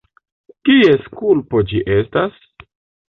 Kies 0.69 1.03
kulpo 1.19 1.61
ĝi 1.73 1.83
estas? 1.97 2.41